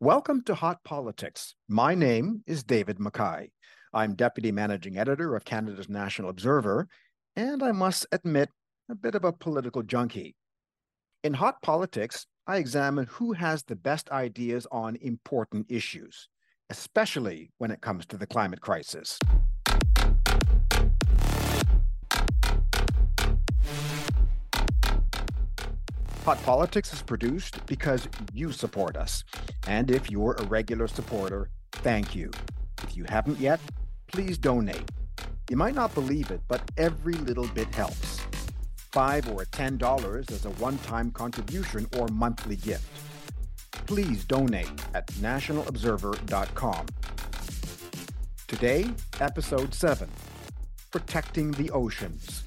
[0.00, 1.56] Welcome to Hot Politics.
[1.68, 3.50] My name is David McKie.
[3.92, 6.86] I'm Deputy Managing Editor of Canada's National Observer,
[7.34, 8.48] and I must admit,
[8.88, 10.36] a bit of a political junkie.
[11.24, 16.28] In Hot Politics, I examine who has the best ideas on important issues,
[16.70, 19.18] especially when it comes to the climate crisis.
[26.28, 29.24] Hot Politics is produced because you support us.
[29.66, 32.30] And if you're a regular supporter, thank you.
[32.82, 33.58] If you haven't yet,
[34.08, 34.90] please donate.
[35.48, 38.20] You might not believe it, but every little bit helps.
[38.92, 42.84] Five or ten dollars as a one-time contribution or monthly gift.
[43.86, 46.86] Please donate at nationalobserver.com.
[48.46, 50.10] Today, episode 7
[50.90, 52.44] Protecting the Oceans.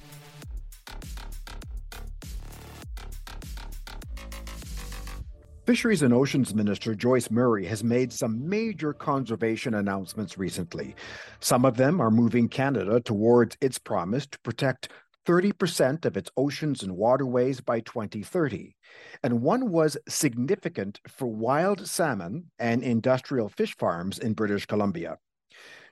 [5.64, 10.96] Fisheries and Oceans Minister Joyce Murray has made some major conservation announcements recently.
[11.38, 14.88] Some of them are moving Canada towards its promise to protect
[15.24, 18.74] 30% of its oceans and waterways by 2030.
[19.22, 25.18] And one was significant for wild salmon and industrial fish farms in British Columbia.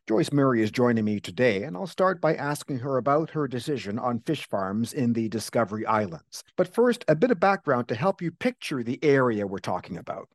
[0.08, 3.98] Joyce Murray is joining me today, and I'll start by asking her about her decision
[3.98, 6.42] on fish farms in the Discovery Islands.
[6.56, 10.28] But first, a bit of background to help you picture the area we're talking about.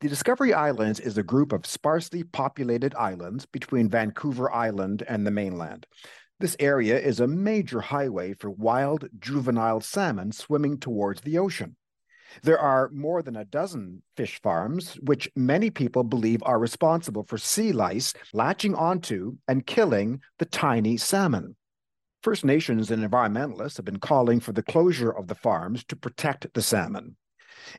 [0.00, 5.30] The Discovery Islands is a group of sparsely populated islands between Vancouver Island and the
[5.30, 5.86] mainland.
[6.40, 11.76] This area is a major highway for wild juvenile salmon swimming towards the ocean.
[12.42, 17.38] There are more than a dozen fish farms, which many people believe are responsible for
[17.38, 21.56] sea lice latching onto and killing the tiny salmon.
[22.22, 26.52] First Nations and environmentalists have been calling for the closure of the farms to protect
[26.52, 27.16] the salmon.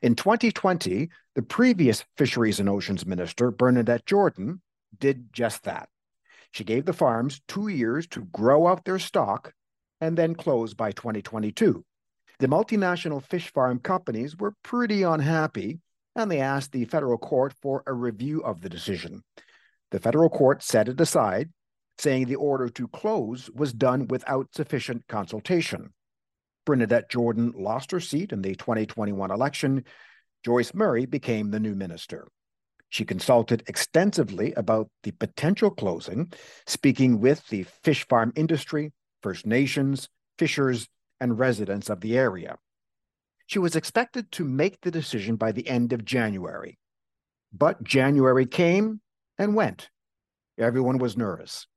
[0.02, 4.60] In 2020, the previous Fisheries and Oceans Minister, Bernadette Jordan,
[4.98, 5.88] did just that.
[6.50, 9.54] She gave the farms two years to grow out their stock
[10.00, 11.84] and then close by 2022.
[12.42, 15.78] The multinational fish farm companies were pretty unhappy
[16.16, 19.22] and they asked the federal court for a review of the decision.
[19.92, 21.50] The federal court set it aside,
[21.98, 25.92] saying the order to close was done without sufficient consultation.
[26.66, 29.84] Bernadette Jordan lost her seat in the 2021 election.
[30.44, 32.26] Joyce Murray became the new minister.
[32.88, 36.32] She consulted extensively about the potential closing,
[36.66, 38.90] speaking with the fish farm industry,
[39.22, 40.88] First Nations, fishers,
[41.22, 42.58] and residents of the area.
[43.46, 46.78] She was expected to make the decision by the end of January.
[47.52, 49.00] But January came
[49.38, 49.88] and went.
[50.58, 51.68] Everyone was nervous.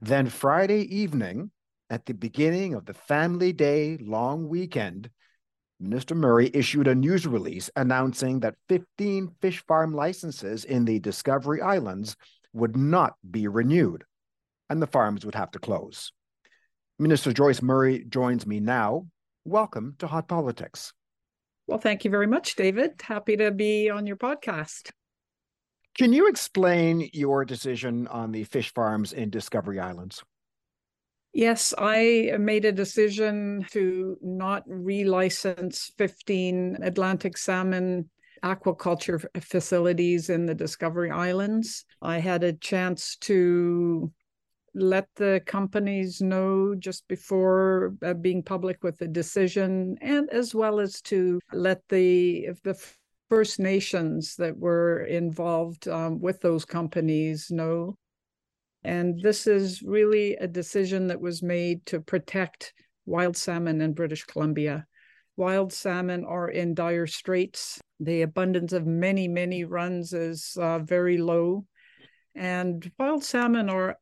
[0.00, 1.50] Then Friday evening,
[1.90, 5.10] at the beginning of the Family Day long weekend,
[5.80, 11.60] Minister Murray issued a news release announcing that 15 fish farm licenses in the Discovery
[11.60, 12.16] Islands
[12.52, 14.04] would not be renewed,
[14.70, 16.12] and the farms would have to close.
[16.98, 19.06] Minister Joyce Murray joins me now.
[19.44, 20.92] Welcome to Hot Politics.
[21.66, 22.92] Well, thank you very much, David.
[23.02, 24.90] Happy to be on your podcast.
[25.98, 30.22] Can you explain your decision on the fish farms in Discovery Islands?
[31.32, 38.08] Yes, I made a decision to not relicense 15 Atlantic salmon
[38.44, 41.86] aquaculture facilities in the Discovery Islands.
[42.00, 44.12] I had a chance to
[44.74, 50.80] let the companies know just before uh, being public with the decision and as well
[50.80, 52.76] as to let the the
[53.30, 57.96] first nations that were involved um, with those companies know.
[58.82, 62.74] And this is really a decision that was made to protect
[63.06, 64.86] wild salmon in british columbia.
[65.36, 67.80] Wild salmon are in dire straits.
[68.00, 71.66] The abundance of many many runs is uh, very low.
[72.34, 73.96] And wild salmon are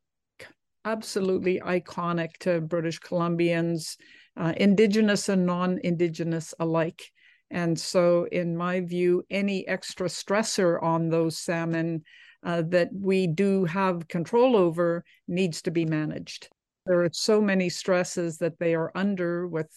[0.85, 3.97] absolutely iconic to British Columbians,
[4.37, 7.11] uh, Indigenous and non Indigenous alike.
[7.51, 12.03] And so, in my view, any extra stressor on those salmon
[12.43, 16.49] uh, that we do have control over needs to be managed.
[16.85, 19.69] There are so many stresses that they are under with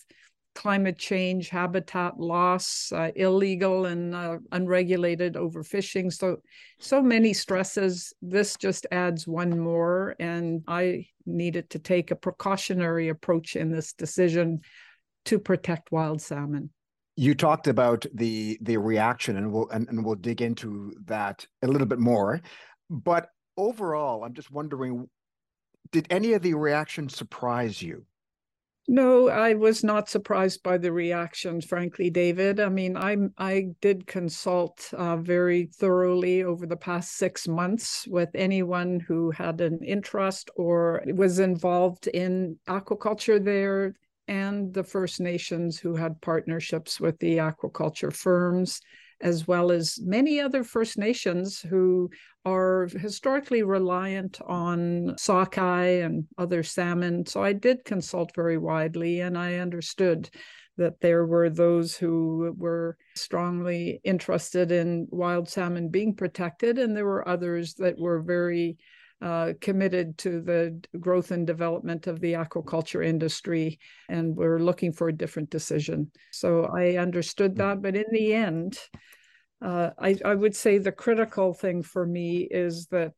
[0.57, 6.13] climate change, habitat loss, uh, illegal and uh, unregulated overfishing.
[6.13, 6.39] So,
[6.81, 8.13] so many stresses.
[8.23, 13.93] This just adds one more, and I needed to take a precautionary approach in this
[13.93, 14.61] decision
[15.27, 16.71] to protect wild salmon.
[17.17, 21.67] You talked about the the reaction, and we'll and, and we'll dig into that a
[21.67, 22.41] little bit more.
[22.91, 25.09] But overall, I'm just wondering,
[25.93, 28.07] did any of the reaction surprise you?
[28.89, 32.61] No, I was not surprised by the reactions, frankly, David.
[32.61, 38.29] I mean, I I did consult uh, very thoroughly over the past six months with
[38.35, 43.95] anyone who had an interest or was involved in aquaculture there,
[44.29, 48.81] and the First Nations who had partnerships with the aquaculture firms
[49.21, 52.11] as well as many other First Nations who
[52.45, 57.27] are historically reliant on sockeye and other salmon.
[57.27, 60.31] So I did consult very widely and I understood
[60.77, 67.07] that there were those who were strongly interested in wild salmon being protected, and there
[67.07, 68.77] were others that were very
[69.23, 73.79] uh, committed to the growth and development of the aquaculture industry,
[74.09, 76.11] and we're looking for a different decision.
[76.33, 77.59] So I understood mm.
[77.59, 78.79] that, but in the end,
[79.63, 83.15] uh, I, I would say the critical thing for me is that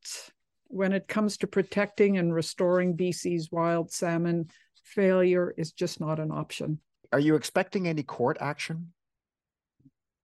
[0.67, 4.49] when it comes to protecting and restoring BC's wild salmon,
[4.83, 6.79] failure is just not an option.
[7.11, 8.93] Are you expecting any court action?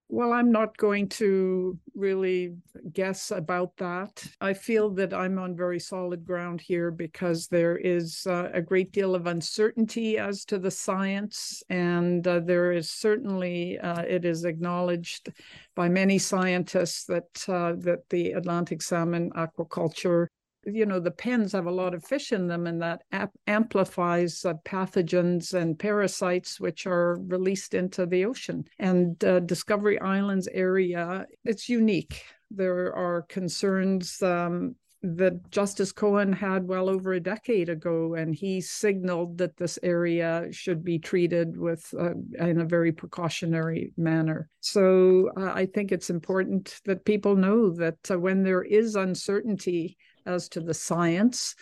[0.08, 2.54] Well, I'm not going to really
[2.92, 4.24] guess about that.
[4.40, 8.92] I feel that I'm on very solid ground here because there is uh, a great
[8.92, 14.44] deal of uncertainty as to the science, and uh, there is certainly uh, it is
[14.44, 15.32] acknowledged
[15.74, 20.28] by many scientists that uh, that the Atlantic salmon aquaculture
[20.66, 24.44] you know the pens have a lot of fish in them and that ap- amplifies
[24.44, 31.24] uh, pathogens and parasites which are released into the ocean and uh, discovery islands area
[31.44, 38.14] it's unique there are concerns um, that Justice Cohen had well over a decade ago,
[38.14, 43.92] and he signaled that this area should be treated with uh, in a very precautionary
[43.96, 44.48] manner.
[44.60, 49.96] So uh, I think it's important that people know that uh, when there is uncertainty
[50.26, 51.54] as to the science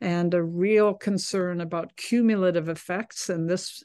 [0.00, 3.82] and a real concern about cumulative effects and this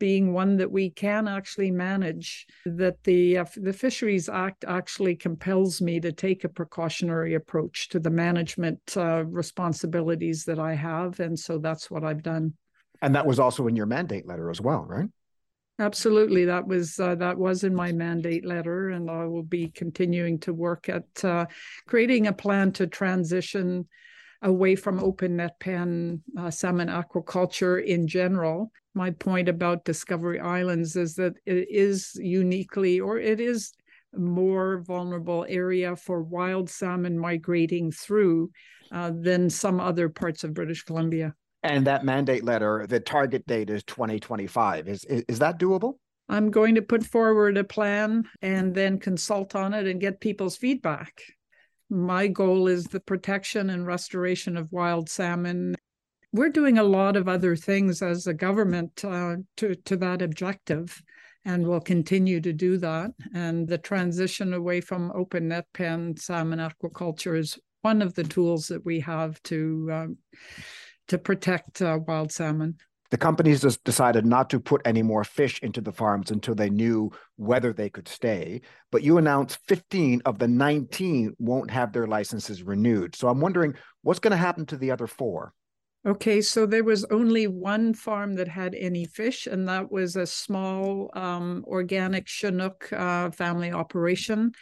[0.00, 5.80] being one that we can actually manage that the uh, the fisheries act actually compels
[5.80, 11.38] me to take a precautionary approach to the management uh, responsibilities that I have and
[11.38, 12.54] so that's what I've done.
[13.02, 15.08] And that was also in your mandate letter as well right
[15.80, 20.38] Absolutely, that was uh, that was in my mandate letter, and I will be continuing
[20.40, 21.46] to work at uh,
[21.86, 23.88] creating a plan to transition
[24.42, 28.70] away from open net pen uh, salmon aquaculture in general.
[28.92, 33.72] My point about Discovery Islands is that it is uniquely, or it is
[34.14, 38.50] more vulnerable area for wild salmon migrating through
[38.92, 41.34] uh, than some other parts of British Columbia.
[41.62, 44.88] And that mandate letter, the target date is 2025.
[44.88, 45.94] Is, is, is that doable?
[46.28, 50.56] I'm going to put forward a plan and then consult on it and get people's
[50.56, 51.22] feedback.
[51.90, 55.74] My goal is the protection and restoration of wild salmon.
[56.32, 61.02] We're doing a lot of other things as a government uh, to, to that objective,
[61.44, 63.10] and we'll continue to do that.
[63.34, 68.68] And the transition away from open net pen salmon aquaculture is one of the tools
[68.68, 69.90] that we have to.
[69.92, 70.06] Uh,
[71.10, 72.76] to protect uh, wild salmon.
[73.10, 76.70] The companies just decided not to put any more fish into the farms until they
[76.70, 78.60] knew whether they could stay.
[78.92, 83.16] But you announced 15 of the 19 won't have their licenses renewed.
[83.16, 85.52] So I'm wondering what's going to happen to the other four?
[86.06, 90.26] Okay, so there was only one farm that had any fish, and that was a
[90.26, 94.52] small um, organic Chinook uh, family operation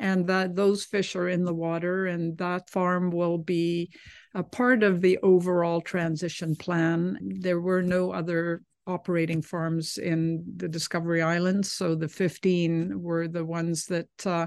[0.00, 3.90] and that those fish are in the water and that farm will be
[4.34, 7.18] a part of the overall transition plan.
[7.40, 13.44] There were no other operating farms in the discovery islands so the 15 were the
[13.44, 14.46] ones that uh,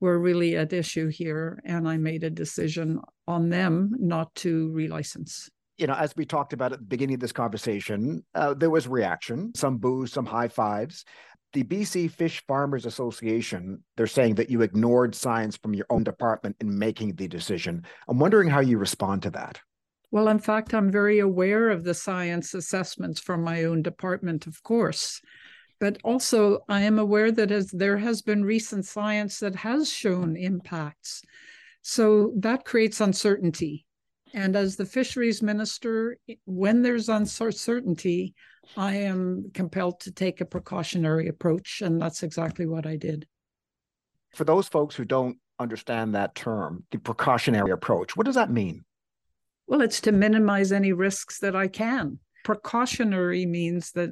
[0.00, 5.48] were really at issue here and i made a decision on them not to relicense.
[5.76, 8.88] You know, as we talked about at the beginning of this conversation, uh, there was
[8.88, 11.04] reaction, some boos, some high fives
[11.56, 16.54] the BC Fish Farmers Association, they're saying that you ignored science from your own department
[16.60, 17.82] in making the decision.
[18.08, 19.58] I'm wondering how you respond to that.
[20.10, 24.62] Well, in fact, I'm very aware of the science assessments from my own department, of
[24.62, 25.22] course.
[25.80, 30.36] But also, I am aware that as there has been recent science that has shown
[30.36, 31.22] impacts.
[31.80, 33.86] So that creates uncertainty.
[34.34, 38.34] And as the fisheries minister, when there's uncertainty,
[38.76, 43.26] I am compelled to take a precautionary approach, and that's exactly what I did.
[44.34, 48.84] For those folks who don't understand that term, the precautionary approach, what does that mean?
[49.66, 52.18] Well, it's to minimize any risks that I can.
[52.44, 54.10] Precautionary means that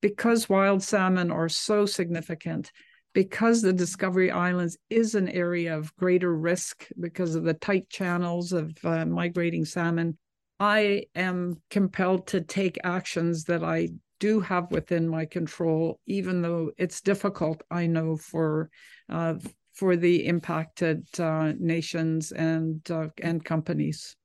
[0.00, 2.70] because wild salmon are so significant,
[3.12, 8.52] because the Discovery Islands is an area of greater risk because of the tight channels
[8.52, 10.18] of uh, migrating salmon,
[10.58, 16.70] I am compelled to take actions that I do have within my control, even though
[16.78, 18.70] it's difficult, I know, for
[19.10, 19.34] uh,
[19.74, 24.16] for the impacted uh, nations and uh, and companies.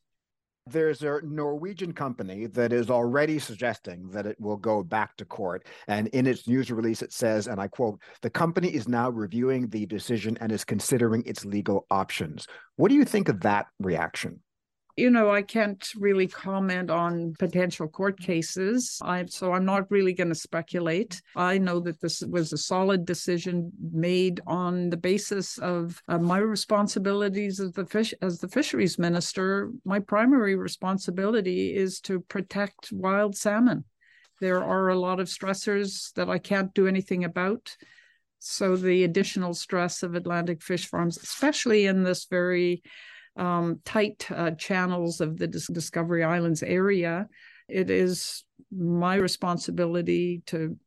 [0.68, 5.66] There's a Norwegian company that is already suggesting that it will go back to court.
[5.88, 9.68] And in its news release, it says, and I quote, the company is now reviewing
[9.68, 12.48] the decision and is considering its legal options.
[12.76, 14.40] What do you think of that reaction?
[14.98, 19.00] You know, I can't really comment on potential court cases.
[19.01, 21.21] I, so I'm not really going to speculate.
[21.36, 26.38] I know that this was a solid decision made on the basis of uh, my
[26.39, 29.71] responsibilities as the fish as the fisheries minister.
[29.86, 33.86] My primary responsibility is to protect wild salmon.
[34.39, 37.75] There are a lot of stressors that I can't do anything about.
[38.39, 42.81] So the additional stress of Atlantic fish farms, especially in this very
[43.38, 47.28] um, tight uh, channels of the Discovery Islands area,
[47.68, 50.78] it is my responsibility to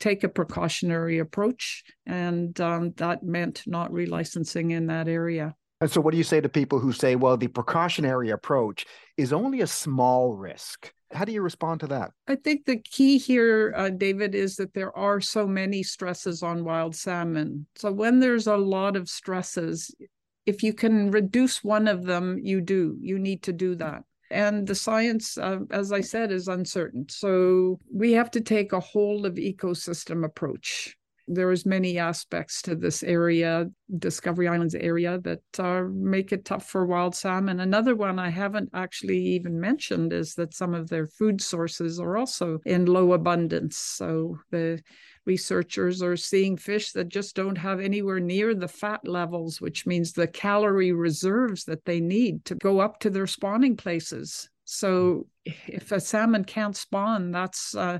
[0.00, 1.84] take a precautionary approach.
[2.06, 5.54] And um, that meant not relicensing in that area.
[5.80, 8.86] And so, what do you say to people who say, well, the precautionary approach
[9.16, 10.92] is only a small risk?
[11.12, 12.12] How do you respond to that?
[12.28, 16.64] I think the key here, uh, David, is that there are so many stresses on
[16.64, 17.66] wild salmon.
[17.74, 19.92] So, when there's a lot of stresses,
[20.46, 22.96] if you can reduce one of them, you do.
[23.00, 24.04] You need to do that.
[24.30, 27.06] And the science, uh, as I said, is uncertain.
[27.08, 30.96] So we have to take a whole of ecosystem approach.
[31.34, 33.66] There's many aspects to this area,
[33.98, 37.60] Discovery Islands area, that uh, make it tough for wild salmon.
[37.60, 42.16] Another one I haven't actually even mentioned is that some of their food sources are
[42.16, 43.78] also in low abundance.
[43.78, 44.82] So the
[45.24, 50.12] researchers are seeing fish that just don't have anywhere near the fat levels, which means
[50.12, 54.50] the calorie reserves that they need to go up to their spawning places.
[54.64, 57.98] So if a salmon can't spawn, that's uh,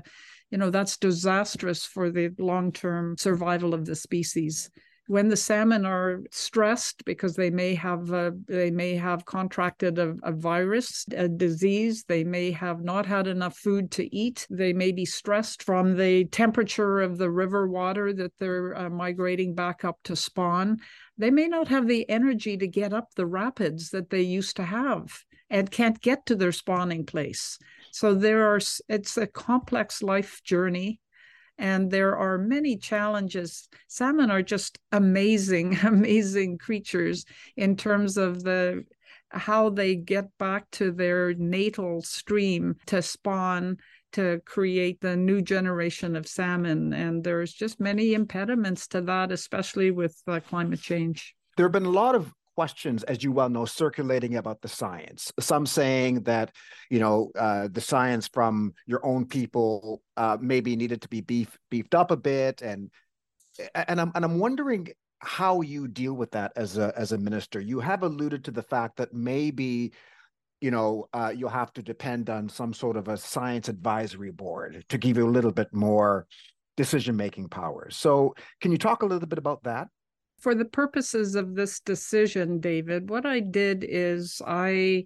[0.53, 4.69] you know that's disastrous for the long-term survival of the species.
[5.07, 10.13] When the salmon are stressed because they may have a, they may have contracted a,
[10.21, 14.91] a, virus a disease they may have not had enough food to eat they may
[14.91, 19.97] be stressed from the temperature of the river water that they're uh, migrating back up
[20.03, 20.77] to spawn
[21.17, 24.63] they may not have the energy to get up the rapids that they used to
[24.63, 27.59] have and can't get to their spawning place
[27.93, 28.59] so there are
[28.89, 30.99] it's a complex life journey
[31.59, 33.69] and there are many challenges.
[33.87, 37.23] Salmon are just amazing, amazing creatures
[37.55, 38.83] in terms of the
[39.29, 43.77] how they get back to their natal stream to spawn
[44.13, 49.89] to create the new generation of salmon and there's just many impediments to that especially
[49.89, 53.65] with uh, climate change there have been a lot of questions, as you well know,
[53.65, 55.31] circulating about the science.
[55.39, 56.51] Some saying that,
[56.89, 61.57] you know, uh, the science from your own people uh, maybe needed to be beef,
[61.69, 62.89] beefed up a bit, and
[63.75, 67.59] and I'm and I'm wondering how you deal with that as a as a minister.
[67.59, 69.93] You have alluded to the fact that maybe
[70.63, 74.85] you know, uh, you'll have to depend on some sort of a science advisory board
[74.87, 76.25] to give you a little bit more
[76.77, 77.89] decision making power.
[77.89, 79.89] So, can you talk a little bit about that?
[80.43, 85.05] For the purposes of this decision, David, what I did is I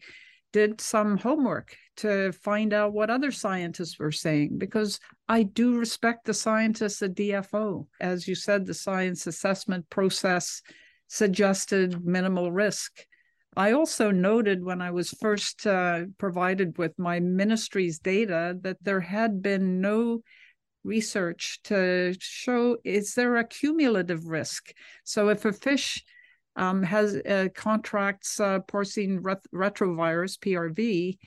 [0.52, 6.26] did some homework to find out what other scientists were saying because I do respect
[6.26, 7.86] the scientists at DFO.
[8.02, 10.64] As you said, the science assessment process
[11.08, 13.06] suggested minimal risk.
[13.56, 19.02] I also noted when I was first uh, provided with my ministry's data that there
[19.02, 20.22] had been no
[20.88, 24.74] research to show is there a cumulative risk?
[25.04, 26.04] So if a fish
[26.56, 31.18] um, has uh, contracts uh, porcine ret- retrovirus (PRV),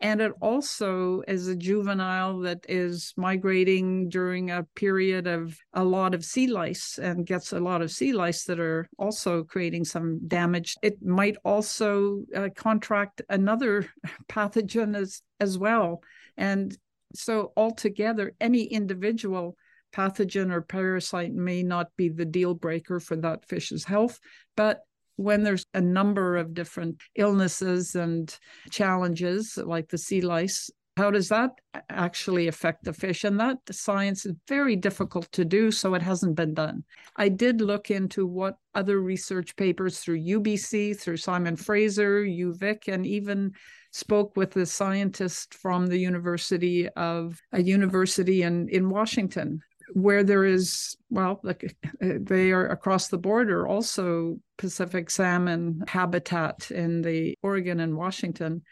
[0.00, 6.14] and it also is a juvenile that is migrating during a period of a lot
[6.14, 10.20] of sea lice and gets a lot of sea lice that are also creating some
[10.28, 10.74] damage.
[10.82, 13.86] It might also uh, contract another
[14.28, 16.02] pathogen as as well.
[16.36, 16.76] And
[17.16, 19.56] so, altogether, any individual
[19.92, 24.18] pathogen or parasite may not be the deal breaker for that fish's health,
[24.56, 24.80] but
[25.16, 28.38] when there's a number of different illnesses and
[28.70, 31.50] challenges like the sea lice, how does that
[31.90, 33.24] actually affect the fish?
[33.24, 36.84] And that science is very difficult to do, so it hasn't been done.
[37.16, 43.04] I did look into what other research papers through UBC, through Simon Fraser, UVic, and
[43.04, 43.52] even
[43.92, 49.60] spoke with a scientist from the University of a university in, in Washington,
[49.92, 57.02] where there is, well, like they are across the border, also Pacific salmon habitat in
[57.02, 58.62] the Oregon and Washington.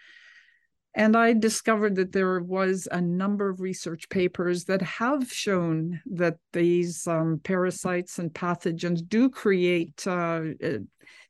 [0.97, 6.37] And I discovered that there was a number of research papers that have shown that
[6.53, 10.79] these um, parasites and pathogens do create uh, uh,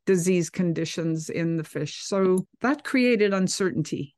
[0.04, 2.02] disease conditions in the fish.
[2.04, 4.14] So that created uncertainty.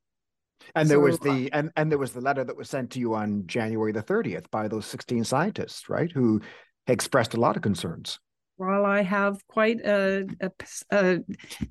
[0.74, 2.98] And there so, was the and, and there was the letter that was sent to
[2.98, 6.10] you on January the 30th by those 16 scientists, right?
[6.10, 6.40] Who
[6.88, 8.18] expressed a lot of concerns.
[8.58, 10.50] Well, I have quite a, a,
[10.90, 11.18] a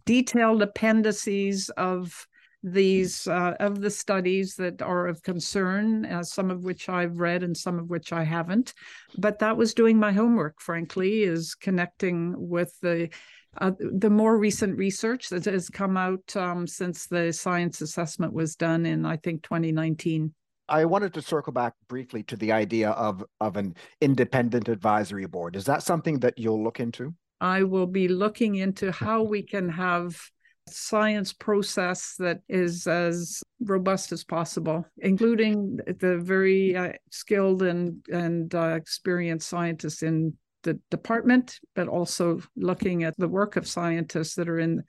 [0.05, 2.27] detailed appendices of
[2.65, 7.43] these uh, of the studies that are of concern, uh, some of which I've read
[7.43, 8.73] and some of which I haven't.
[9.17, 13.09] But that was doing my homework, frankly, is connecting with the
[13.57, 18.55] uh, the more recent research that has come out um, since the science assessment was
[18.55, 20.33] done in, I think, 2019.
[20.67, 25.55] I wanted to circle back briefly to the idea of of an independent advisory board.
[25.55, 27.13] Is that something that you'll look into?
[27.39, 30.19] I will be looking into how we can have
[30.67, 38.53] science process that is as robust as possible, including the very uh, skilled and and
[38.55, 44.49] uh, experienced scientists in the department, but also looking at the work of scientists that
[44.49, 44.83] are in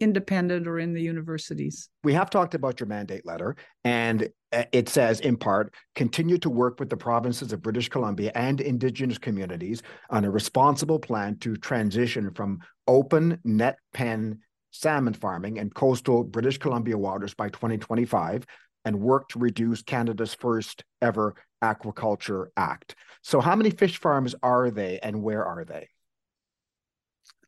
[0.00, 1.90] independent or in the universities.
[2.02, 6.50] We have talked about your mandate letter, and uh, it says, in part, continue to
[6.50, 11.56] work with the provinces of British Columbia and Indigenous communities on a responsible plan to
[11.56, 12.58] transition from
[12.88, 18.46] open net pen salmon farming in coastal British Columbia waters by 2025
[18.84, 22.94] and work to reduce Canada's first ever Aquaculture Act.
[23.22, 25.88] So, how many fish farms are they and where are they?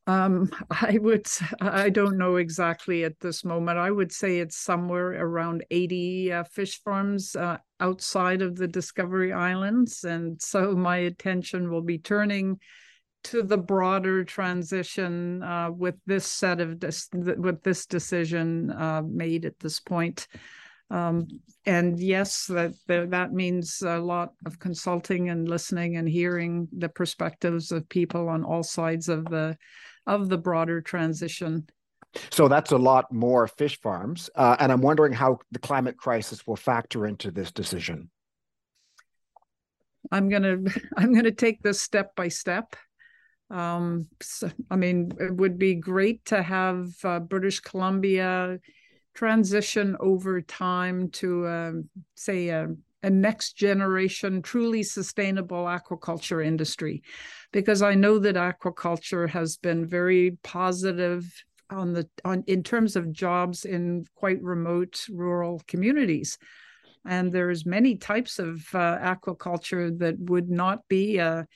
[0.06, 1.26] Um, I would,
[1.60, 3.78] I don't know exactly at this moment.
[3.78, 9.32] I would say it's somewhere around 80 uh, fish farms uh, outside of the Discovery
[9.32, 10.04] Islands.
[10.04, 12.58] And so my attention will be turning
[13.24, 19.44] to the broader transition uh, with this set of this with this decision uh, made
[19.44, 20.26] at this point.
[20.90, 21.26] Um,
[21.64, 27.72] and yes, that that means a lot of consulting and listening and hearing the perspectives
[27.72, 29.56] of people on all sides of the
[30.06, 31.66] of the broader transition.
[32.30, 36.46] So that's a lot more fish farms, uh, and I'm wondering how the climate crisis
[36.46, 38.10] will factor into this decision.
[40.10, 40.58] I'm gonna
[40.96, 42.76] I'm gonna take this step by step.
[43.50, 48.58] Um, so, I mean, it would be great to have uh, British Columbia
[49.14, 51.72] transition over time to, uh,
[52.14, 52.68] say, a,
[53.02, 57.02] a next generation, truly sustainable aquaculture industry,
[57.52, 61.30] because I know that aquaculture has been very positive
[61.68, 66.38] on the on in terms of jobs in quite remote rural communities.
[67.04, 71.46] And there's many types of uh, aquaculture that would not be a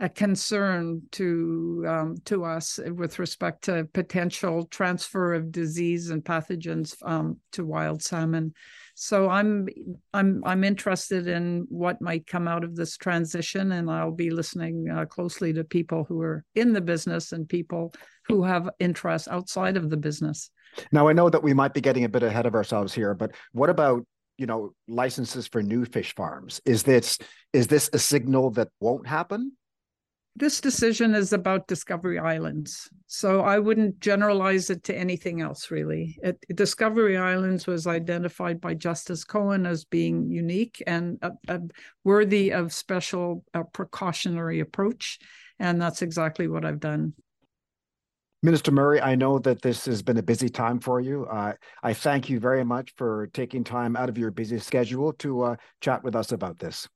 [0.00, 6.96] a concern to um, to us with respect to potential transfer of disease and pathogens
[7.04, 8.52] um, to wild salmon.
[8.96, 9.68] So I'm
[10.12, 14.88] I'm I'm interested in what might come out of this transition, and I'll be listening
[14.90, 17.94] uh, closely to people who are in the business and people
[18.26, 20.50] who have interests outside of the business.
[20.90, 23.32] Now I know that we might be getting a bit ahead of ourselves here, but
[23.52, 24.04] what about
[24.38, 26.60] you know licenses for new fish farms?
[26.64, 27.16] Is this
[27.52, 29.52] is this a signal that won't happen?
[30.36, 32.88] This decision is about Discovery Islands.
[33.06, 36.18] So I wouldn't generalize it to anything else, really.
[36.22, 41.58] It, Discovery Islands was identified by Justice Cohen as being unique and uh, uh,
[42.02, 45.20] worthy of special uh, precautionary approach.
[45.60, 47.14] And that's exactly what I've done.
[48.42, 51.24] Minister Murray, I know that this has been a busy time for you.
[51.26, 55.42] Uh, I thank you very much for taking time out of your busy schedule to
[55.42, 56.88] uh, chat with us about this.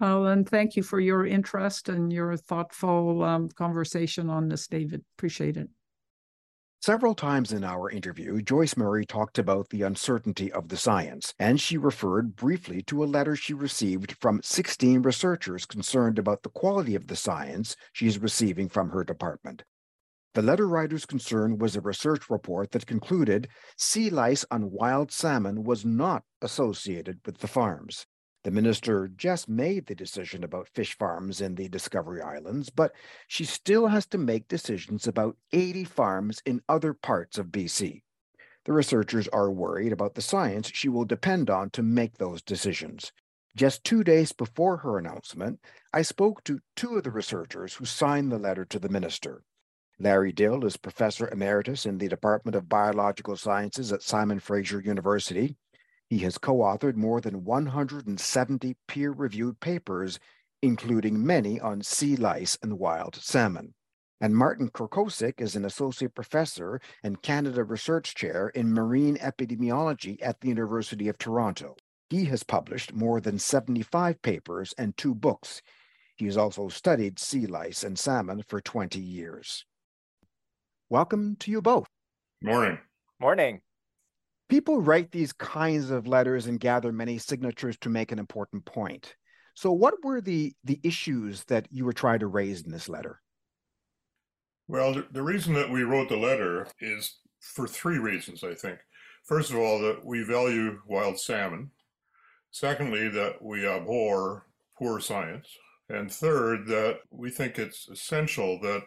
[0.00, 5.02] Well, and thank you for your interest and your thoughtful um, conversation on this, David.
[5.16, 5.70] Appreciate it.
[6.82, 11.58] Several times in our interview, Joyce Murray talked about the uncertainty of the science, and
[11.58, 16.94] she referred briefly to a letter she received from 16 researchers concerned about the quality
[16.94, 19.64] of the science she is receiving from her department.
[20.34, 25.64] The letter writer's concern was a research report that concluded sea lice on wild salmon
[25.64, 28.06] was not associated with the farms.
[28.46, 32.92] The minister just made the decision about fish farms in the Discovery Islands, but
[33.26, 38.04] she still has to make decisions about 80 farms in other parts of BC.
[38.64, 43.10] The researchers are worried about the science she will depend on to make those decisions.
[43.56, 45.58] Just two days before her announcement,
[45.92, 49.42] I spoke to two of the researchers who signed the letter to the minister.
[49.98, 55.56] Larry Dill is professor emeritus in the Department of Biological Sciences at Simon Fraser University.
[56.08, 60.20] He has co authored more than 170 peer reviewed papers,
[60.62, 63.74] including many on sea lice and wild salmon.
[64.20, 70.40] And Martin Krkošek is an associate professor and Canada Research Chair in Marine Epidemiology at
[70.40, 71.76] the University of Toronto.
[72.08, 75.60] He has published more than 75 papers and two books.
[76.16, 79.66] He has also studied sea lice and salmon for 20 years.
[80.88, 81.88] Welcome to you both.
[82.40, 82.78] Morning.
[83.20, 83.60] Morning.
[84.48, 89.16] People write these kinds of letters and gather many signatures to make an important point.
[89.54, 93.20] So, what were the, the issues that you were trying to raise in this letter?
[94.68, 98.78] Well, the, reason that we wrote the letter is for three reasons, I think.
[99.24, 101.70] First of all, that we value wild salmon.
[102.50, 105.48] Secondly, that we abhor poor science.
[105.88, 108.84] And third, that we think it's essential that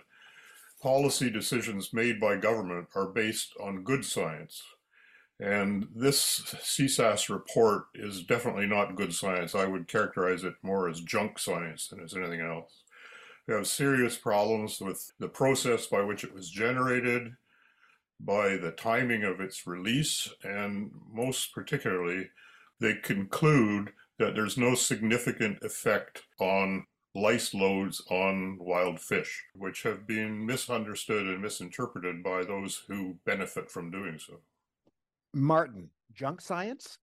[0.81, 4.61] policy decisions made by government are based on good science.
[5.39, 9.55] And this CSAS report is definitely not good science.
[9.55, 12.83] I would characterize it more as junk science than as anything else.
[13.47, 17.35] We have serious problems with the process by which it was generated,
[18.19, 22.29] by the timing of its release, and most particularly,
[22.79, 30.05] they conclude that there's no significant effect on lice loads on wild fish, which have
[30.05, 34.41] been misunderstood and misinterpreted by those who benefit from doing so.
[35.33, 36.97] Martin, junk science?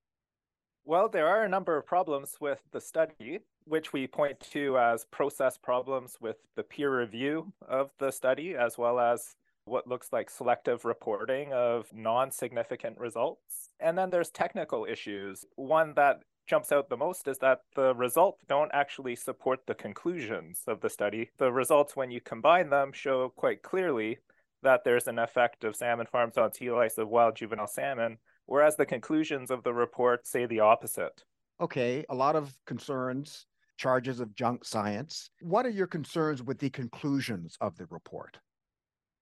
[0.85, 5.05] Well, there are a number of problems with the study, which we point to as
[5.07, 10.31] process problems with the peer review of the study, as well as what looks like
[10.31, 13.71] selective reporting of non significant results.
[13.81, 15.45] And then there's technical issues.
[15.57, 20.63] One that jumps out the most is that the results don't actually support the conclusions
[20.69, 21.31] of the study.
[21.39, 24.19] The results, when you combine them, show quite clearly
[24.67, 28.75] that there's an effect of salmon farms on sea lice of wild juvenile salmon, whereas
[28.75, 31.23] the conclusions of the report say the opposite.
[31.61, 35.31] Okay, a lot of concerns, charges of junk science.
[35.41, 38.39] What are your concerns with the conclusions of the report?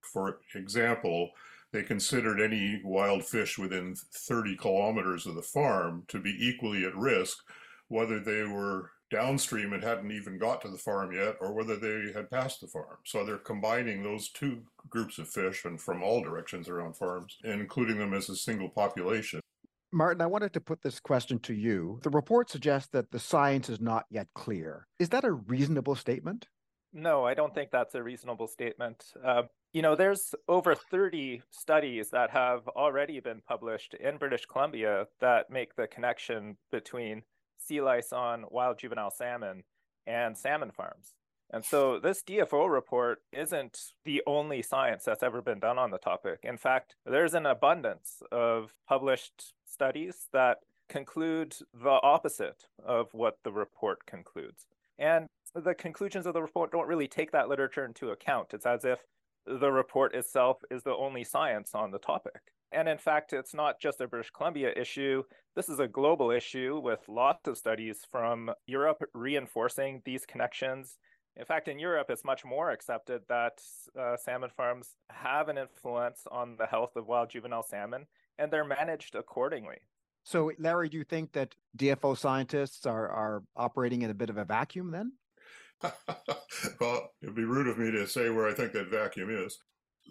[0.01, 1.29] For example,
[1.75, 3.95] they considered any wild fish within
[4.27, 7.37] 30 kilometers of the farm to be equally at risk,
[7.89, 12.13] whether they were downstream and hadn't even got to the farm yet, or whether they
[12.13, 12.99] had passed the farm.
[13.05, 17.61] So they're combining those two groups of fish and from all directions around farms and
[17.61, 19.41] including them as a single population.
[19.93, 22.01] Martin, I wanted to put this question to you.
[22.03, 24.89] The report suggests that the science is not yet clear.
[24.99, 26.49] Is that a reasonable statement?
[26.93, 29.05] No, I don't think that's a reasonable statement.
[29.25, 35.07] Uh, you know, there's over 30 studies that have already been published in British Columbia
[35.21, 37.23] that make the connection between
[37.65, 39.65] sea lice on wild juvenile salmon
[40.07, 41.15] and salmon farms.
[41.51, 45.99] And so this DFO report isn't the only science that's ever been done on the
[45.99, 46.41] topic.
[46.43, 53.53] In fact, there's an abundance of published studies that conclude the opposite of what the
[53.53, 54.67] report concludes.
[54.99, 58.49] And the conclusions of the report don't really take that literature into account.
[58.53, 59.01] It's as if
[59.47, 62.53] the report itself is the only science on the topic.
[62.75, 65.23] And in fact, it's not just a British Columbia issue.
[65.55, 70.99] This is a global issue with lots of studies from Europe reinforcing these connections.
[71.37, 73.61] In fact, in Europe, it's much more accepted that
[73.99, 78.07] uh, salmon farms have an influence on the health of wild juvenile salmon,
[78.39, 79.79] and they're managed accordingly.
[80.25, 84.39] So, Larry, do you think that DFO scientists are, are operating in a bit of
[84.39, 85.13] a vacuum then?
[86.81, 89.59] well, it'd be rude of me to say where I think that vacuum is.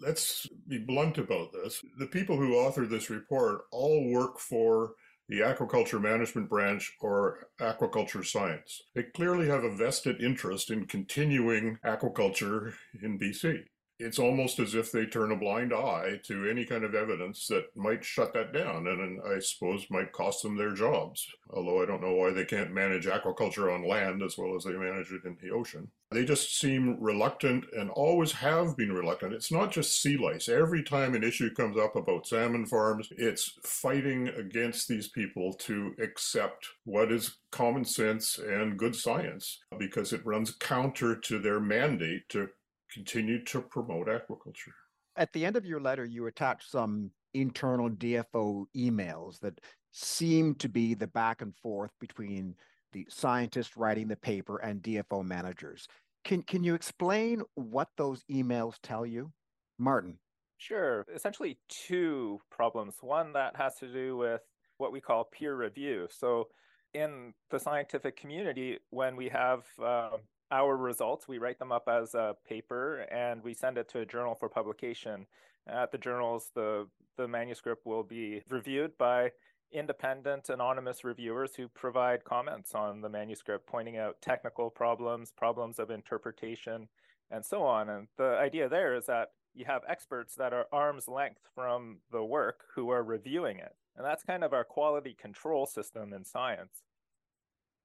[0.00, 1.82] Let's be blunt about this.
[1.98, 4.94] The people who authored this report all work for
[5.28, 8.82] the aquaculture management branch or aquaculture science.
[8.94, 13.64] They clearly have a vested interest in continuing aquaculture in BC
[14.00, 17.74] it's almost as if they turn a blind eye to any kind of evidence that
[17.76, 21.26] might shut that down and, I suppose might cost them their jobs.
[21.50, 24.72] Although I don't know why they can't manage aquaculture on land as well as they
[24.72, 25.88] manage it in the ocean.
[26.14, 29.34] They just seem reluctant and always have been reluctant.
[29.34, 30.48] It's not just sea lice.
[30.48, 35.94] Every time an issue comes up about salmon farms, it's fighting against these people to
[36.00, 42.28] accept what is common sense and good science because it runs counter to their mandate
[42.28, 42.48] to
[42.92, 44.72] continue to promote aquaculture.
[45.16, 50.68] At the end of your letter, you attach some internal DFO emails that seem to
[50.68, 52.54] be the back and forth between
[52.92, 55.88] the scientists writing the paper and DFO managers.
[56.24, 59.30] Can can you explain what those emails tell you?
[59.78, 60.18] Martin.
[60.58, 61.04] Sure.
[61.14, 62.96] Essentially two problems.
[63.00, 64.40] One that has to do with
[64.78, 66.06] what we call peer review.
[66.10, 66.48] So
[66.94, 70.10] in the scientific community, when we have uh,
[70.50, 74.06] our results, we write them up as a paper and we send it to a
[74.06, 75.26] journal for publication.
[75.66, 79.30] At the journals, the, the manuscript will be reviewed by
[79.74, 85.90] independent anonymous reviewers who provide comments on the manuscript, pointing out technical problems, problems of
[85.90, 86.88] interpretation,
[87.30, 87.88] and so on.
[87.88, 92.24] And the idea there is that you have experts that are arm's length from the
[92.24, 93.74] work who are reviewing it.
[93.96, 96.82] And that's kind of our quality control system in science.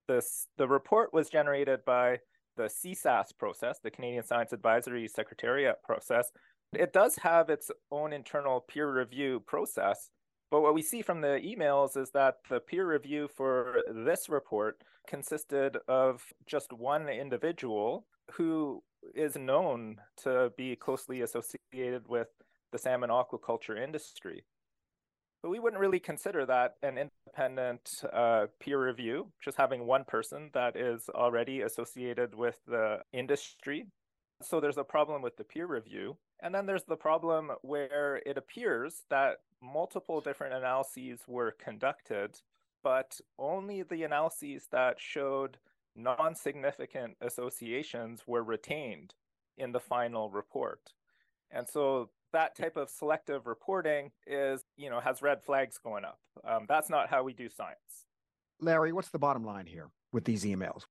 [0.07, 2.19] This, the report was generated by
[2.57, 6.31] the CSAS process, the Canadian Science Advisory Secretariat process.
[6.73, 10.09] It does have its own internal peer review process,
[10.51, 14.83] but what we see from the emails is that the peer review for this report
[15.07, 18.83] consisted of just one individual who
[19.15, 22.27] is known to be closely associated with
[22.71, 24.43] the salmon aquaculture industry.
[25.41, 30.49] But we wouldn't really consider that an independent uh, peer review, just having one person
[30.53, 33.85] that is already associated with the industry.
[34.41, 36.17] So there's a problem with the peer review.
[36.41, 42.39] And then there's the problem where it appears that multiple different analyses were conducted,
[42.83, 45.57] but only the analyses that showed
[45.95, 49.13] non significant associations were retained
[49.57, 50.93] in the final report.
[51.51, 56.19] And so that type of selective reporting is, you know, has red flags going up.
[56.47, 58.05] Um, that's not how we do science.
[58.61, 60.83] Larry, what's the bottom line here with these emails?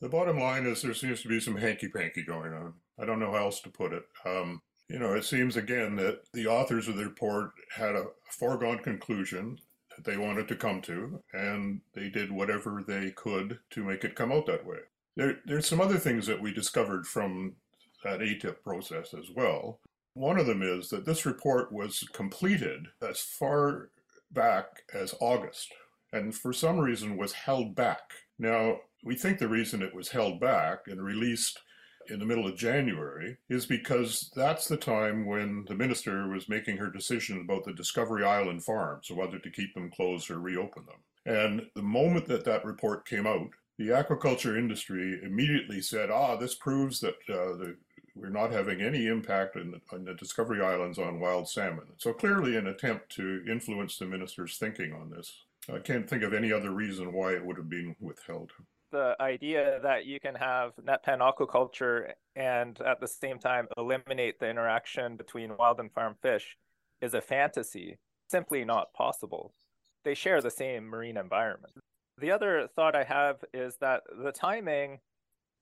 [0.00, 2.74] The bottom line is there seems to be some hanky panky going on.
[2.98, 4.02] I don't know how else to put it.
[4.26, 8.78] Um, you know, it seems again that the authors of the report had a foregone
[8.78, 9.58] conclusion
[9.94, 14.14] that they wanted to come to, and they did whatever they could to make it
[14.14, 14.78] come out that way.
[15.16, 17.54] There, there's some other things that we discovered from
[18.04, 19.80] that ATIP process as well.
[20.14, 23.90] One of them is that this report was completed as far
[24.32, 25.72] back as August
[26.12, 28.12] and for some reason was held back.
[28.38, 31.60] Now, we think the reason it was held back and released
[32.10, 36.76] in the middle of January is because that's the time when the minister was making
[36.76, 41.00] her decision about the Discovery Island farms, whether to keep them closed or reopen them.
[41.26, 46.54] And the moment that that report came out, the aquaculture industry immediately said, ah, this
[46.54, 47.76] proves that uh, the
[48.16, 51.84] we're not having any impact on the, on the, Discovery Islands on wild salmon.
[51.98, 55.44] So clearly an attempt to influence the minister's thinking on this.
[55.72, 58.52] I can't think of any other reason why it would have been withheld.
[58.96, 64.40] The idea that you can have net pen aquaculture and at the same time eliminate
[64.40, 66.56] the interaction between wild and farm fish
[67.02, 67.98] is a fantasy,
[68.30, 69.52] simply not possible.
[70.02, 71.74] They share the same marine environment.
[72.16, 75.00] The other thought I have is that the timing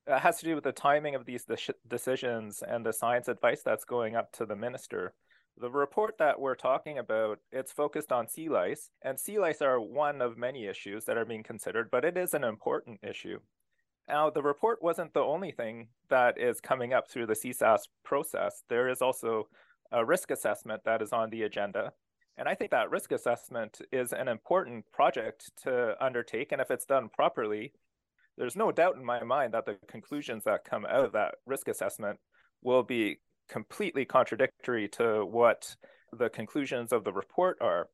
[0.06, 3.62] it has to do with the timing of these de- decisions and the science advice
[3.64, 5.12] that's going up to the minister.
[5.56, 9.80] The report that we're talking about, it's focused on sea lice, and sea lice are
[9.80, 13.38] one of many issues that are being considered, but it is an important issue.
[14.08, 18.64] Now, the report wasn't the only thing that is coming up through the CSAS process.
[18.68, 19.48] There is also
[19.92, 21.92] a risk assessment that is on the agenda.
[22.36, 26.50] And I think that risk assessment is an important project to undertake.
[26.50, 27.72] And if it's done properly,
[28.36, 31.68] there's no doubt in my mind that the conclusions that come out of that risk
[31.68, 32.18] assessment
[32.62, 35.76] will be completely contradictory to what
[36.12, 37.88] the conclusions of the report are.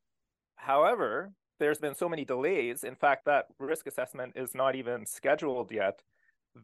[0.57, 2.85] However, there's been so many delays.
[2.85, 6.03] In fact, that risk assessment is not even scheduled yet.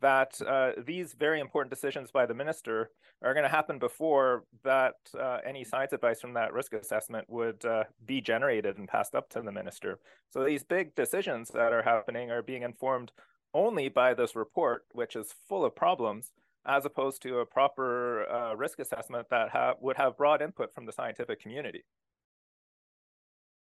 [0.00, 2.90] That uh, these very important decisions by the minister
[3.22, 7.64] are going to happen before that uh, any science advice from that risk assessment would
[7.64, 10.00] uh, be generated and passed up to the minister.
[10.30, 13.12] So these big decisions that are happening are being informed
[13.54, 16.32] only by this report, which is full of problems,
[16.66, 20.86] as opposed to a proper uh, risk assessment that ha- would have broad input from
[20.86, 21.84] the scientific community.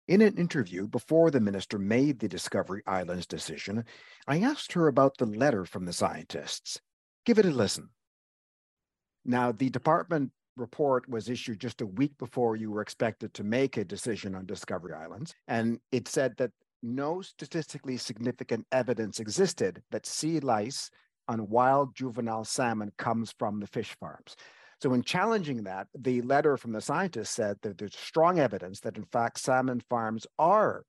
[0.08, 3.84] In an interview before the minister made the Discovery Islands decision,
[4.28, 6.80] I asked her about the letter from the scientists.
[7.24, 7.88] Give it a listen.
[9.24, 13.76] Now, the department report was issued just a week before you were expected to make
[13.76, 20.06] a decision on Discovery Islands, and it said that no statistically significant evidence existed that
[20.06, 20.90] sea lice
[21.28, 24.36] on wild juvenile salmon comes from the fish farms.
[24.82, 28.98] So, in challenging that, the letter from the scientists said that there's strong evidence that,
[28.98, 30.84] in fact, salmon farms are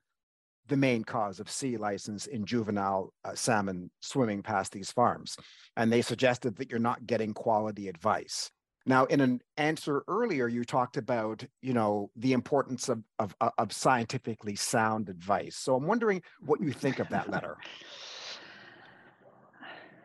[0.68, 5.38] the main cause of sea license in juvenile uh, salmon swimming past these farms.
[5.78, 8.52] And they suggested that you're not getting quality advice.
[8.86, 13.74] Now, in an answer earlier, you talked about, you know, the importance of, of, of
[13.74, 15.58] scientifically sound advice.
[15.58, 17.58] So I'm wondering what you think of that letter.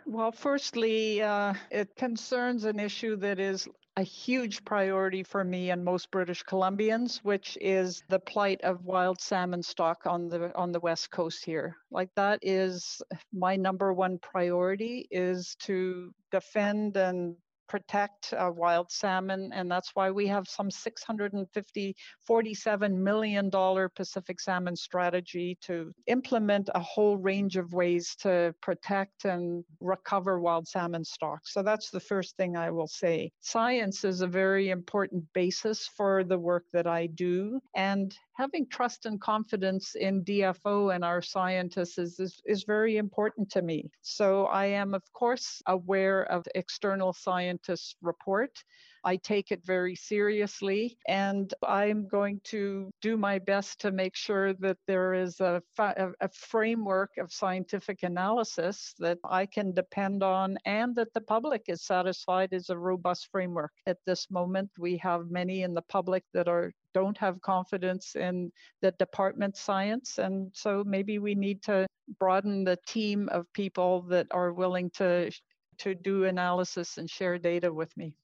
[0.07, 5.85] Well, firstly, uh, it concerns an issue that is a huge priority for me and
[5.85, 10.81] most British Columbians, which is the plight of wild salmon stock on the on the
[10.81, 11.77] west coast here.
[11.91, 17.37] Like that is my number one priority is to defend and
[17.73, 24.39] protect uh, wild salmon, and that's why we have some 650, 47 million dollar Pacific
[24.39, 31.03] salmon strategy to implement a whole range of ways to protect and recover wild salmon
[31.03, 31.55] stocks.
[31.55, 33.33] So that's the first thing I will say.
[33.41, 39.07] Science is a very important basis for the work that I do, and having trust
[39.07, 43.90] and confidence in DFO and our scientists is, is, is very important to me.
[44.01, 48.62] So I am, of course, aware of external scientists' report.
[49.05, 54.55] I take it very seriously, and I'm going to do my best to make sure
[54.55, 60.57] that there is a, fa- a, framework of scientific analysis that I can depend on
[60.66, 63.73] and that the public is satisfied is a robust framework.
[63.87, 68.51] At this moment, we have many in the public that are don't have confidence in
[68.81, 71.87] the department science and so maybe we need to
[72.19, 75.31] broaden the team of people that are willing to
[75.79, 78.15] to do analysis and share data with me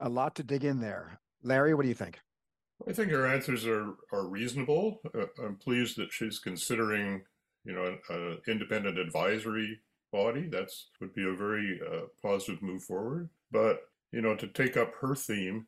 [0.00, 1.20] a lot to dig in there.
[1.42, 2.18] Larry, what do you think?
[2.88, 5.00] I think her answers are are reasonable.
[5.14, 7.22] Uh, I'm pleased that she's considering,
[7.64, 9.80] you know, an independent advisory
[10.12, 10.48] body.
[10.50, 13.28] That's would be a very uh, positive move forward.
[13.50, 13.80] But
[14.12, 15.66] you know, to take up her theme,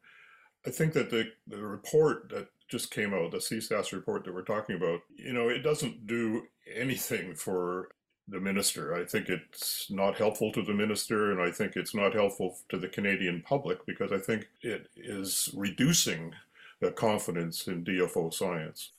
[0.67, 4.43] I think that the the report that just came out, the CSAS report that we're
[4.43, 6.45] talking about, you know, it doesn't do
[6.75, 7.89] anything for
[8.29, 8.95] the minister.
[8.95, 12.79] I think it's not helpful to the minister, and I think it's not helpful to
[12.79, 16.33] the Canadian public because I think it is reducing
[16.81, 18.93] the confidence in DFO science.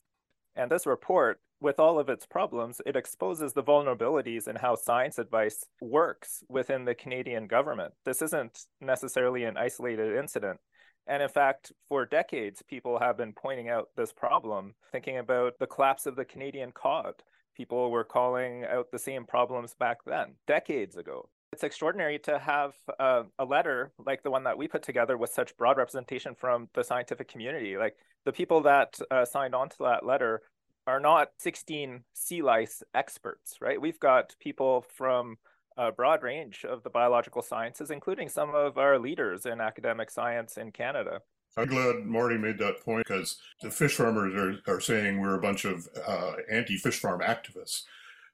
[0.56, 5.17] And this report, with all of its problems, it exposes the vulnerabilities in how science
[5.17, 7.93] advice works within the Canadian government.
[8.06, 10.60] This isn't necessarily an isolated incident.
[11.08, 15.68] And in fact, for decades, people have been pointing out this problem, thinking about the
[15.68, 17.16] collapse of the Canadian cod,
[17.56, 21.30] people were calling out the same problems back then, decades ago.
[21.52, 25.30] It's extraordinary to have uh, a letter like the one that we put together with
[25.30, 27.78] such broad representation from the scientific community.
[27.78, 30.42] Like the people that uh, signed on to that letter
[30.88, 33.80] are not 16 sea lice experts, right?
[33.80, 35.38] We've got people from
[35.78, 40.58] a broad range of the biological sciences, including some of our leaders in academic science
[40.58, 41.22] in Canada.
[41.56, 45.42] I'm glad Marty made that point because the fish farmers are, are saying we're a
[45.42, 47.84] bunch of uh, anti fish farm activists.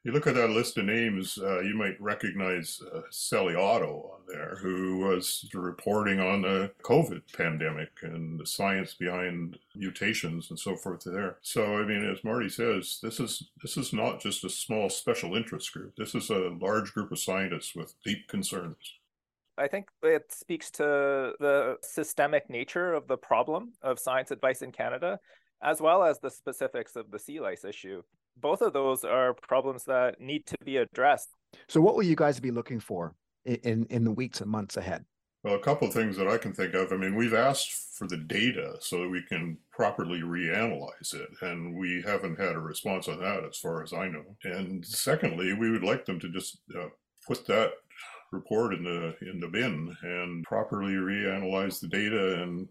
[0.05, 4.21] You look at that list of names, uh, you might recognize uh, Sally Otto on
[4.29, 10.77] there, who was reporting on the COVID pandemic and the science behind mutations and so
[10.77, 11.37] forth there.
[11.41, 15.35] So, I mean, as Marty says, this is this is not just a small special
[15.35, 15.93] interest group.
[15.97, 18.77] This is a large group of scientists with deep concerns.
[19.57, 24.71] I think it speaks to the systemic nature of the problem of science advice in
[24.71, 25.19] Canada,
[25.61, 28.01] as well as the specifics of the sea lice issue.
[28.39, 31.29] Both of those are problems that need to be addressed.
[31.67, 35.05] So, what will you guys be looking for in, in the weeks and months ahead?
[35.43, 36.91] Well, a couple of things that I can think of.
[36.91, 41.77] I mean, we've asked for the data so that we can properly reanalyze it, and
[41.77, 44.35] we haven't had a response on that as far as I know.
[44.43, 46.89] And secondly, we would like them to just uh,
[47.25, 47.71] put that
[48.31, 52.43] report in the in the bin and properly reanalyze the data.
[52.43, 52.67] And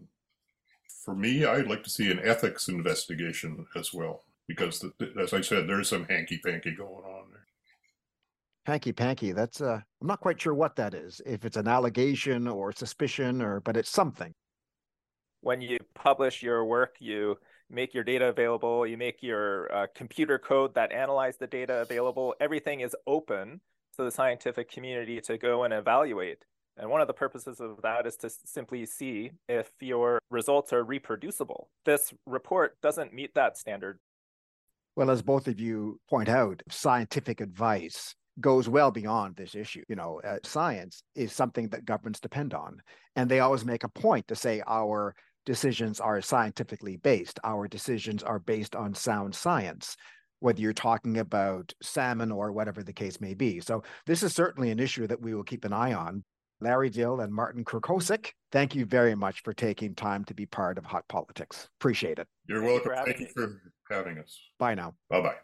[1.03, 5.41] for me, I'd like to see an ethics investigation as well, because the, as I
[5.41, 7.45] said, there's some hanky panky going on there.
[8.65, 9.31] Hanky panky.
[9.31, 11.21] That's uh, I'm not quite sure what that is.
[11.25, 14.33] If it's an allegation or suspicion, or but it's something.
[15.41, 17.37] When you publish your work, you
[17.69, 18.85] make your data available.
[18.85, 22.33] You make your uh, computer code that analyze the data available.
[22.41, 23.61] Everything is open
[23.97, 26.43] to the scientific community to go and evaluate.
[26.75, 30.83] And one of the purposes of that is to simply see if your results are
[30.83, 31.69] reproducible.
[31.85, 33.99] This report doesn't meet that standard.
[34.99, 39.81] Well, as both of you point out, scientific advice goes well beyond this issue.
[39.87, 42.81] You know, uh, science is something that governments depend on.
[43.15, 48.23] And they always make a point to say our decisions are scientifically based, our decisions
[48.23, 49.95] are based on sound science
[50.41, 53.61] whether you're talking about salmon or whatever the case may be.
[53.61, 56.25] So this is certainly an issue that we will keep an eye on.
[56.61, 60.77] Larry Dill and Martin Krkošek, thank you very much for taking time to be part
[60.77, 61.69] of Hot Politics.
[61.79, 62.27] Appreciate it.
[62.47, 62.91] You're welcome.
[63.05, 64.37] Thank you for having us.
[64.57, 64.93] Bye now.
[65.09, 65.35] Bye bye.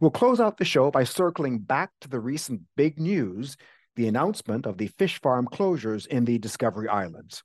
[0.00, 3.56] We'll close out the show by circling back to the recent big news
[3.96, 7.42] the announcement of the fish farm closures in the Discovery Islands.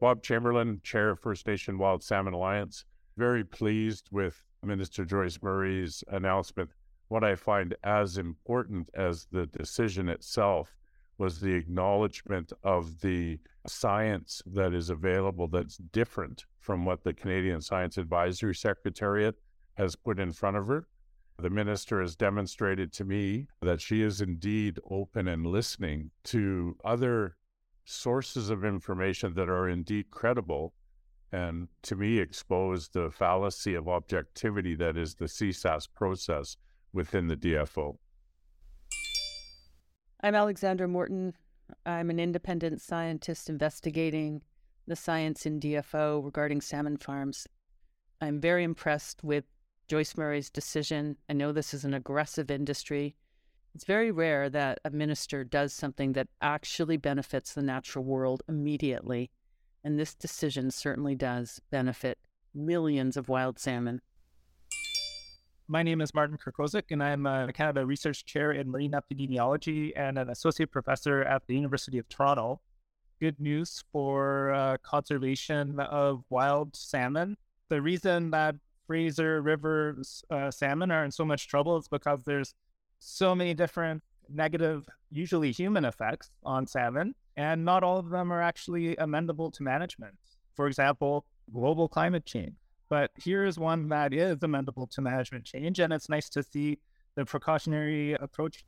[0.00, 2.84] Bob Chamberlain, Chair of First Nation Wild Salmon Alliance,
[3.16, 6.70] very pleased with Minister Joyce Murray's announcement.
[7.08, 10.74] What I find as important as the decision itself
[11.18, 17.60] was the acknowledgement of the science that is available that's different from what the Canadian
[17.60, 19.36] Science Advisory Secretariat
[19.74, 20.86] has put in front of her.
[21.38, 27.36] The minister has demonstrated to me that she is indeed open and listening to other
[27.84, 30.74] sources of information that are indeed credible
[31.32, 36.56] and to me expose the fallacy of objectivity that is the CSAS process
[36.92, 37.96] within the DFO.
[40.24, 41.34] I'm Alexandra Morton.
[41.84, 44.42] I'm an independent scientist investigating
[44.86, 47.48] the science in DFO regarding salmon farms.
[48.20, 49.42] I'm very impressed with
[49.88, 51.16] Joyce Murray's decision.
[51.28, 53.16] I know this is an aggressive industry.
[53.74, 59.32] It's very rare that a minister does something that actually benefits the natural world immediately.
[59.82, 62.18] And this decision certainly does benefit
[62.54, 64.00] millions of wild salmon.
[65.68, 70.18] My name is Martin Krkošek, and I'm a Canada Research Chair in Marine Epidemiology and
[70.18, 72.60] an Associate Professor at the University of Toronto.
[73.20, 77.36] Good news for uh, conservation of wild salmon.
[77.68, 78.56] The reason that
[78.88, 79.96] Fraser River
[80.30, 82.54] uh, salmon are in so much trouble is because there's
[82.98, 88.42] so many different negative, usually human effects on salmon, and not all of them are
[88.42, 90.14] actually amendable to management.
[90.54, 92.56] For example, global climate change.
[92.92, 96.76] But here is one that is amendable to management change, and it's nice to see
[97.14, 98.66] the precautionary approach.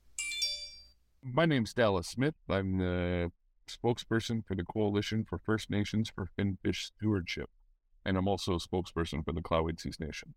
[1.22, 2.32] My name's Dallas Smith.
[2.48, 3.32] I'm the
[3.68, 7.50] spokesperson for the Coalition for First Nations for Finfish Stewardship,
[8.06, 10.32] and I'm also a spokesperson for the Tlowitsis Nation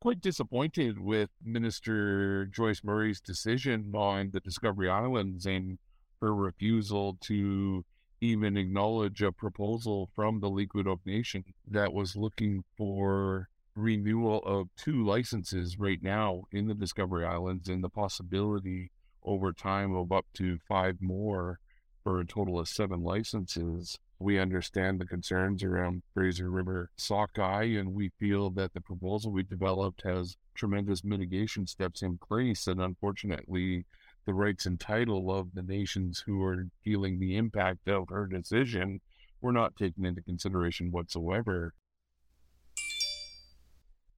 [0.00, 5.78] quite disappointed with Minister Joyce Murray's decision on the Discovery Islands and
[6.20, 7.86] her refusal to
[8.20, 15.04] even acknowledge a proposal from the Liquid Nation that was looking for renewal of two
[15.04, 18.90] licenses right now in the Discovery Islands and the possibility
[19.22, 21.60] over time of up to five more
[22.02, 23.98] for a total of seven licenses.
[24.18, 29.44] We understand the concerns around Fraser River sockeye, and we feel that the proposal we
[29.44, 32.66] developed has tremendous mitigation steps in place.
[32.66, 33.84] And unfortunately,
[34.28, 39.00] the rights and title of the nations who are feeling the impact of her decision
[39.40, 41.72] were not taken into consideration whatsoever.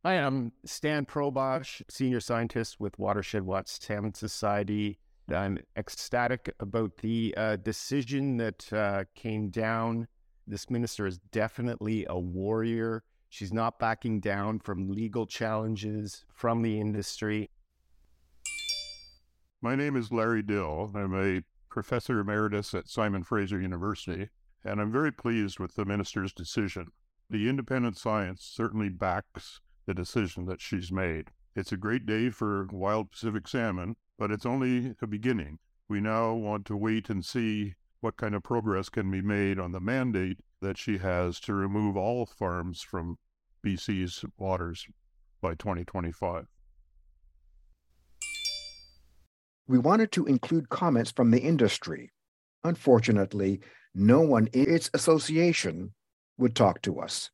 [0.05, 4.99] Hi, I'm Stan Proboszcz, senior scientist with Watershed Watch Salmon Society.
[5.33, 10.09] I'm ecstatic about the uh, decision that uh, came down.
[10.45, 13.05] This minister is definitely a warrior.
[13.29, 17.49] She's not backing down from legal challenges from the industry.
[19.63, 20.91] My name is Larry Dill.
[20.95, 24.31] I'm a professor emeritus at Simon Fraser University,
[24.65, 26.93] and I'm very pleased with the minister's decision.
[27.29, 31.33] The independent science certainly backs the decision that she's made.
[31.55, 35.59] It's a great day for wild Pacific salmon, but it's only a beginning.
[35.91, 39.73] We now want to wait and see what kind of progress can be made on
[39.73, 43.19] the mandate that she has to remove all farms from
[43.63, 44.87] BC's waters
[45.43, 46.47] by 2025.
[49.71, 52.11] We wanted to include comments from the industry.
[52.65, 53.61] Unfortunately,
[53.95, 55.95] no one in its association
[56.39, 57.31] would talk to us.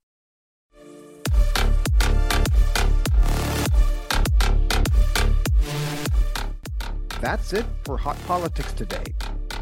[7.22, 9.14] That's it for Hot Politics today.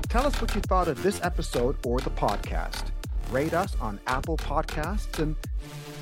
[0.08, 2.86] Tell us what you thought of this episode or the podcast.
[3.30, 5.36] Rate us on Apple Podcasts and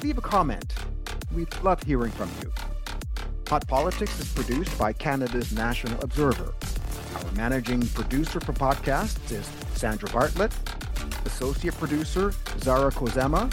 [0.02, 0.72] leave a comment.
[1.34, 2.50] We'd love hearing from you.
[3.52, 6.54] Hot Politics is produced by Canada's National Observer.
[7.14, 9.46] Our managing producer for podcasts is
[9.78, 10.54] Sandra Bartlett,
[11.26, 13.52] associate producer Zara Kozema,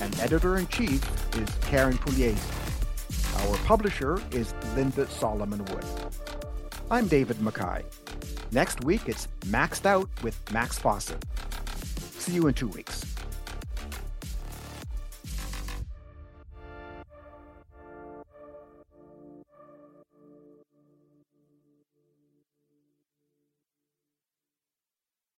[0.00, 3.46] and editor-in-chief is Karen Pugliese.
[3.46, 5.84] Our publisher is Linda Solomon Wood.
[6.90, 7.84] I'm David McKie.
[8.50, 11.24] Next week, it's Maxed Out with Max Fawcett.
[12.18, 13.04] See you in two weeks.